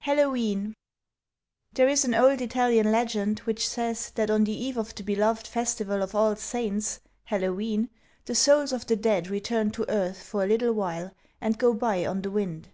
HALLOWE'EN 0.00 0.74
There 1.72 1.88
is 1.88 2.04
an 2.04 2.12
old 2.14 2.42
Italian 2.42 2.92
legend 2.92 3.38
which 3.48 3.66
says 3.66 4.10
that 4.16 4.28
on 4.28 4.44
the 4.44 4.52
eve 4.52 4.76
of 4.76 4.94
the 4.94 5.02
beloved 5.02 5.46
festival 5.46 6.02
of 6.02 6.14
All 6.14 6.36
Saints 6.36 7.00
(Hallowe'en) 7.30 7.88
the 8.26 8.34
souls 8.34 8.72
of 8.74 8.86
the 8.86 8.96
dead 8.96 9.28
return 9.28 9.70
to 9.70 9.86
earth 9.90 10.22
for 10.22 10.44
a 10.44 10.46
little 10.46 10.74
while 10.74 11.12
and 11.40 11.56
go 11.56 11.72
by 11.72 12.04
on 12.04 12.20
the 12.20 12.30
wind. 12.30 12.68